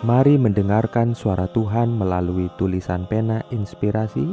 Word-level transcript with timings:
Mari 0.00 0.40
mendengarkan 0.40 1.12
suara 1.12 1.44
Tuhan 1.52 1.92
melalui 1.92 2.48
tulisan 2.56 3.04
pena 3.04 3.44
inspirasi 3.52 4.32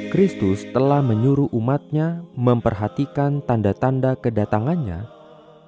Kristus 0.10 0.66
telah 0.74 1.06
menyuruh 1.06 1.54
umatnya 1.54 2.26
memperhatikan 2.34 3.46
tanda-tanda 3.46 4.18
kedatangannya 4.18 5.06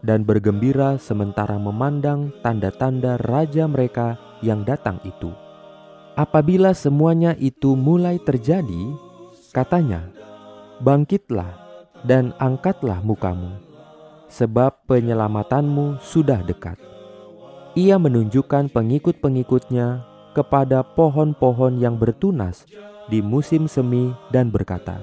dan 0.02 0.26
bergembira 0.26 0.98
sementara 0.98 1.62
memandang 1.62 2.34
tanda-tanda 2.42 3.22
raja 3.22 3.70
mereka 3.70 4.18
yang 4.42 4.66
datang 4.66 4.98
itu. 5.06 5.30
Apabila 6.18 6.74
semuanya 6.74 7.38
itu 7.38 7.78
mulai 7.78 8.18
terjadi, 8.18 8.98
katanya, 9.54 10.10
"Bangkitlah 10.82 11.54
dan 12.02 12.34
angkatlah 12.42 12.98
mukamu, 13.06 13.62
sebab 14.26 14.90
penyelamatanmu 14.90 16.02
sudah 16.02 16.42
dekat." 16.42 16.82
Ia 17.78 18.02
menunjukkan 18.02 18.74
pengikut-pengikutnya 18.74 20.11
kepada 20.32 20.84
pohon-pohon 20.84 21.80
yang 21.80 22.00
bertunas 22.00 22.64
di 23.12 23.20
musim 23.20 23.68
semi 23.68 24.16
dan 24.32 24.48
berkata, 24.48 25.00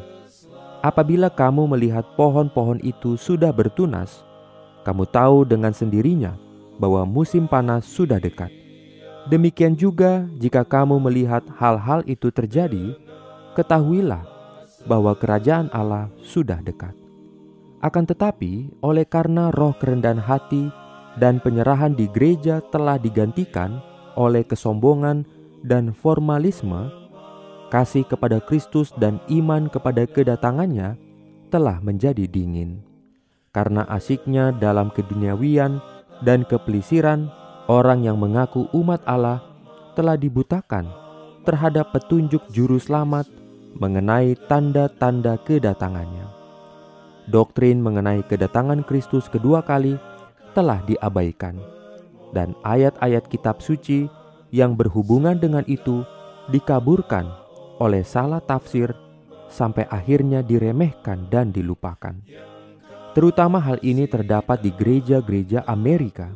"Apabila 0.80 1.28
kamu 1.28 1.68
melihat 1.76 2.04
pohon-pohon 2.16 2.80
itu 2.80 3.20
sudah 3.20 3.52
bertunas, 3.52 4.24
kamu 4.88 5.04
tahu 5.08 5.44
dengan 5.44 5.76
sendirinya 5.76 6.32
bahwa 6.80 7.04
musim 7.04 7.44
panas 7.44 7.84
sudah 7.84 8.16
dekat. 8.16 8.48
Demikian 9.28 9.76
juga 9.76 10.24
jika 10.40 10.64
kamu 10.64 10.96
melihat 11.04 11.44
hal-hal 11.60 12.00
itu 12.08 12.32
terjadi, 12.32 12.96
ketahuilah 13.52 14.24
bahwa 14.88 15.12
kerajaan 15.12 15.68
Allah 15.76 16.08
sudah 16.24 16.64
dekat." 16.64 16.96
Akan 17.78 18.08
tetapi, 18.08 18.74
oleh 18.82 19.06
karena 19.06 19.54
roh 19.54 19.70
kerendahan 19.78 20.18
hati 20.18 20.66
dan 21.14 21.38
penyerahan 21.38 21.94
di 21.94 22.10
gereja 22.10 22.58
telah 22.74 22.98
digantikan 22.98 23.78
oleh 24.18 24.42
kesombongan 24.42 25.22
dan 25.62 25.94
formalisme, 25.94 26.90
kasih 27.70 28.02
kepada 28.02 28.42
Kristus 28.42 28.90
dan 28.98 29.22
iman 29.30 29.70
kepada 29.70 30.02
kedatangannya 30.10 30.98
telah 31.54 31.78
menjadi 31.78 32.26
dingin. 32.26 32.82
Karena 33.54 33.86
asiknya 33.86 34.50
dalam 34.50 34.90
keduniawian 34.90 35.78
dan 36.26 36.42
kepelisiran, 36.44 37.30
orang 37.70 38.02
yang 38.02 38.18
mengaku 38.18 38.66
umat 38.74 39.00
Allah 39.06 39.40
telah 39.94 40.18
dibutakan 40.18 40.90
terhadap 41.46 41.94
petunjuk 41.94 42.44
juru 42.52 42.76
selamat 42.76 43.24
mengenai 43.78 44.36
tanda-tanda 44.50 45.38
kedatangannya. 45.46 46.26
Doktrin 47.28 47.80
mengenai 47.80 48.24
kedatangan 48.24 48.84
Kristus 48.88 49.28
kedua 49.28 49.60
kali 49.60 50.00
telah 50.56 50.80
diabaikan, 50.88 51.60
dan 52.32 52.52
ayat-ayat 52.64 53.28
kitab 53.28 53.60
suci 53.64 54.08
yang 54.52 54.76
berhubungan 54.76 55.36
dengan 55.36 55.64
itu 55.68 56.04
dikaburkan 56.48 57.28
oleh 57.78 58.02
salah 58.02 58.40
tafsir 58.40 58.92
sampai 59.48 59.88
akhirnya 59.88 60.44
diremehkan 60.44 61.28
dan 61.32 61.52
dilupakan. 61.52 62.16
Terutama 63.16 63.58
hal 63.58 63.80
ini 63.82 64.04
terdapat 64.06 64.60
di 64.62 64.70
gereja-gereja 64.70 65.64
Amerika. 65.66 66.30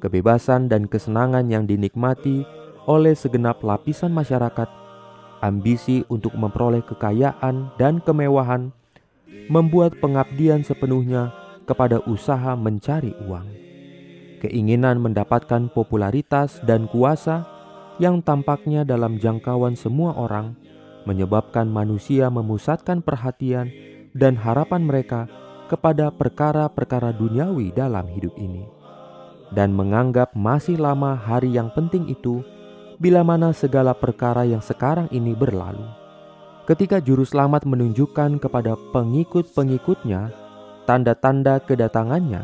Kebebasan 0.00 0.70
dan 0.70 0.86
kesenangan 0.86 1.48
yang 1.50 1.66
dinikmati 1.66 2.46
oleh 2.86 3.12
segenap 3.18 3.60
lapisan 3.66 4.14
masyarakat, 4.14 4.70
ambisi 5.42 6.06
untuk 6.06 6.32
memperoleh 6.38 6.84
kekayaan 6.86 7.74
dan 7.76 7.98
kemewahan, 7.98 8.70
membuat 9.50 9.98
pengabdian 9.98 10.62
sepenuhnya 10.62 11.34
kepada 11.66 11.98
usaha 12.06 12.54
mencari 12.54 13.12
uang. 13.26 13.65
Keinginan 14.36 15.00
mendapatkan 15.00 15.72
popularitas 15.72 16.60
dan 16.68 16.84
kuasa 16.92 17.48
yang 17.96 18.20
tampaknya 18.20 18.84
dalam 18.84 19.16
jangkauan 19.16 19.72
semua 19.72 20.12
orang 20.12 20.52
menyebabkan 21.06 21.70
manusia 21.70 22.28
memusatkan 22.28 23.00
perhatian 23.00 23.70
dan 24.12 24.34
harapan 24.36 24.84
mereka 24.84 25.30
kepada 25.70 26.10
perkara-perkara 26.10 27.14
duniawi 27.14 27.70
dalam 27.72 28.06
hidup 28.10 28.34
ini, 28.36 28.66
dan 29.54 29.72
menganggap 29.72 30.34
masih 30.34 30.76
lama 30.76 31.14
hari 31.14 31.54
yang 31.54 31.70
penting 31.72 32.10
itu 32.10 32.42
bila 32.98 33.22
mana 33.22 33.54
segala 33.54 33.94
perkara 33.94 34.42
yang 34.44 34.60
sekarang 34.60 35.06
ini 35.14 35.32
berlalu. 35.32 35.86
Ketika 36.66 36.98
Juru 36.98 37.22
Selamat 37.22 37.62
menunjukkan 37.62 38.42
kepada 38.42 38.74
pengikut-pengikutnya 38.90 40.34
tanda-tanda 40.90 41.62
kedatangannya, 41.62 42.42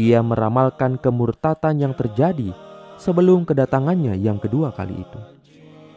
ia 0.00 0.24
meramalkan 0.24 0.96
kemurtatan 0.96 1.76
yang 1.76 1.92
terjadi 1.92 2.56
sebelum 2.96 3.44
kedatangannya 3.44 4.16
yang 4.16 4.40
kedua 4.40 4.72
kali 4.72 4.96
itu. 4.96 5.20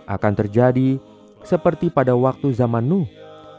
Akan 0.04 0.36
terjadi 0.36 1.00
seperti 1.48 1.88
pada 1.88 2.12
waktu 2.12 2.52
zaman 2.52 2.84
Nuh, 2.84 3.08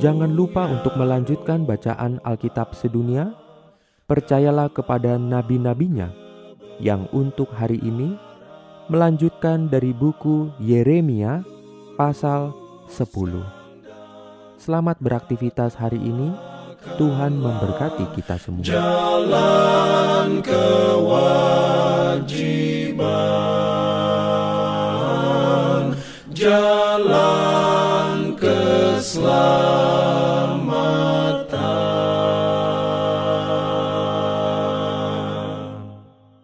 Jangan 0.05 0.37
lupa 0.37 0.69
untuk 0.69 1.01
melanjutkan 1.01 1.65
bacaan 1.65 2.21
Alkitab 2.21 2.77
sedunia. 2.77 3.33
Percayalah 4.05 4.69
kepada 4.69 5.17
nabi-nabinya 5.17 6.13
yang 6.77 7.09
untuk 7.09 7.49
hari 7.57 7.81
ini 7.81 8.13
melanjutkan 8.93 9.73
dari 9.73 9.97
buku 9.97 10.53
Yeremia 10.61 11.41
pasal 11.97 12.53
10. 12.93 13.01
Selamat 14.61 15.01
beraktivitas 15.01 15.73
hari 15.73 15.97
ini. 15.97 16.37
Tuhan 17.01 17.41
memberkati 17.41 18.05
kita 18.13 18.37
semua. 18.37 18.61
Jalan 18.61 20.45
kewajiban. 20.45 21.17
Jalan 26.37 27.24